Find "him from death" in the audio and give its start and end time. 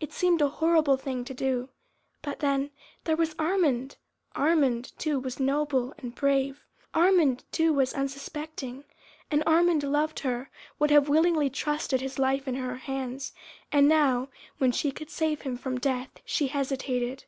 15.40-16.10